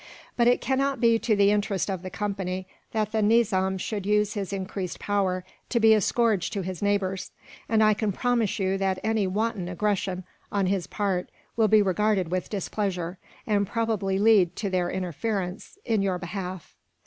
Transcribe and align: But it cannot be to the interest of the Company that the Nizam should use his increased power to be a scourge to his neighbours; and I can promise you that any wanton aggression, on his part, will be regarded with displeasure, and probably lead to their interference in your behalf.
But 0.35 0.47
it 0.47 0.61
cannot 0.61 0.99
be 0.99 1.19
to 1.19 1.35
the 1.35 1.51
interest 1.51 1.87
of 1.87 2.01
the 2.01 2.09
Company 2.09 2.65
that 2.91 3.11
the 3.11 3.21
Nizam 3.21 3.77
should 3.77 4.03
use 4.07 4.33
his 4.33 4.51
increased 4.51 4.97
power 4.97 5.45
to 5.69 5.79
be 5.79 5.93
a 5.93 6.01
scourge 6.01 6.49
to 6.49 6.63
his 6.63 6.81
neighbours; 6.81 7.29
and 7.69 7.83
I 7.83 7.93
can 7.93 8.11
promise 8.11 8.57
you 8.57 8.79
that 8.79 8.97
any 9.03 9.27
wanton 9.27 9.69
aggression, 9.69 10.23
on 10.51 10.65
his 10.65 10.87
part, 10.87 11.29
will 11.55 11.67
be 11.67 11.83
regarded 11.83 12.31
with 12.31 12.49
displeasure, 12.49 13.19
and 13.45 13.67
probably 13.67 14.17
lead 14.17 14.55
to 14.55 14.71
their 14.71 14.89
interference 14.89 15.77
in 15.85 16.01
your 16.01 16.17
behalf. 16.17 16.75